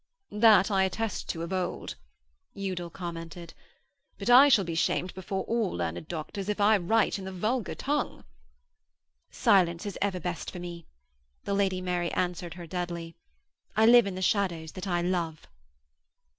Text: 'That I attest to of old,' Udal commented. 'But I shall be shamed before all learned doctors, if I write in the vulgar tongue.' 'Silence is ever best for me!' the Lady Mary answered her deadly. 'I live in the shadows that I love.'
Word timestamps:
'That 0.31 0.71
I 0.71 0.81
attest 0.83 1.29
to 1.29 1.43
of 1.43 1.53
old,' 1.53 1.93
Udal 2.57 2.89
commented. 2.89 3.53
'But 4.17 4.31
I 4.31 4.49
shall 4.49 4.63
be 4.63 4.73
shamed 4.73 5.13
before 5.13 5.43
all 5.43 5.69
learned 5.73 6.07
doctors, 6.07 6.49
if 6.49 6.59
I 6.59 6.75
write 6.77 7.19
in 7.19 7.25
the 7.25 7.31
vulgar 7.31 7.75
tongue.' 7.75 8.23
'Silence 9.29 9.85
is 9.85 9.99
ever 10.01 10.19
best 10.19 10.49
for 10.49 10.57
me!' 10.57 10.87
the 11.43 11.53
Lady 11.53 11.81
Mary 11.81 12.11
answered 12.13 12.55
her 12.55 12.65
deadly. 12.65 13.15
'I 13.77 13.85
live 13.85 14.07
in 14.07 14.15
the 14.15 14.23
shadows 14.23 14.71
that 14.71 14.87
I 14.87 15.03
love.' 15.03 15.45